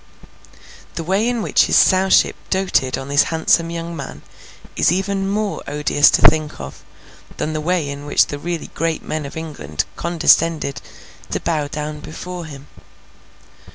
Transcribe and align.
The 0.95 1.03
way 1.03 1.29
in 1.29 1.43
which 1.43 1.65
his 1.65 1.75
Sowship 1.75 2.35
doted 2.49 2.97
on 2.97 3.07
this 3.07 3.25
handsome 3.29 3.69
young 3.69 3.95
man, 3.95 4.23
is 4.75 4.91
even 4.91 5.29
more 5.29 5.61
odious 5.67 6.09
to 6.09 6.23
think 6.23 6.59
of, 6.59 6.83
than 7.37 7.53
the 7.53 7.61
way 7.61 7.87
in 7.87 8.07
which 8.07 8.25
the 8.25 8.39
really 8.39 8.71
great 8.73 9.03
men 9.03 9.27
of 9.27 9.37
England 9.37 9.85
condescended 9.97 10.81
to 11.29 11.39
bow 11.39 11.67
down 11.67 11.99
before 11.99 12.45
him. 12.45 12.65